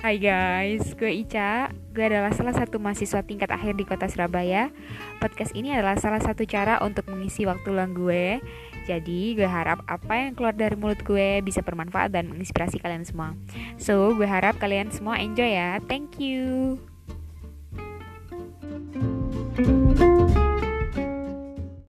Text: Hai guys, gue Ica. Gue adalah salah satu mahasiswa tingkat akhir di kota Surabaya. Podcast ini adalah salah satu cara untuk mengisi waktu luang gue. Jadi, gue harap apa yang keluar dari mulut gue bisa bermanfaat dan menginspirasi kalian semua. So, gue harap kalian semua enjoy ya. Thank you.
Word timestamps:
Hai 0.00 0.16
guys, 0.16 0.96
gue 0.96 1.12
Ica. 1.12 1.68
Gue 1.92 2.08
adalah 2.08 2.32
salah 2.32 2.56
satu 2.56 2.80
mahasiswa 2.80 3.20
tingkat 3.20 3.52
akhir 3.52 3.76
di 3.76 3.84
kota 3.84 4.08
Surabaya. 4.08 4.72
Podcast 5.20 5.52
ini 5.52 5.76
adalah 5.76 6.00
salah 6.00 6.24
satu 6.24 6.48
cara 6.48 6.80
untuk 6.80 7.04
mengisi 7.12 7.44
waktu 7.44 7.68
luang 7.68 7.92
gue. 7.92 8.40
Jadi, 8.88 9.36
gue 9.36 9.44
harap 9.44 9.84
apa 9.84 10.24
yang 10.24 10.32
keluar 10.32 10.56
dari 10.56 10.72
mulut 10.72 11.04
gue 11.04 11.44
bisa 11.44 11.60
bermanfaat 11.60 12.16
dan 12.16 12.32
menginspirasi 12.32 12.80
kalian 12.80 13.04
semua. 13.04 13.36
So, 13.76 14.16
gue 14.16 14.24
harap 14.24 14.56
kalian 14.56 14.88
semua 14.88 15.20
enjoy 15.20 15.52
ya. 15.52 15.84
Thank 15.84 16.16
you. 16.16 16.80